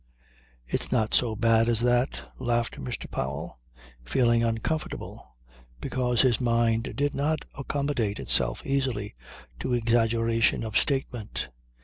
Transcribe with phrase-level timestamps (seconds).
[0.65, 3.07] "It's not so bad as that," laughed Mr.
[3.07, 3.59] Powell,
[4.03, 5.35] feeling uncomfortable,
[5.79, 9.13] because his mind did not accommodate itself easily
[9.59, 11.49] to exaggeration of statement.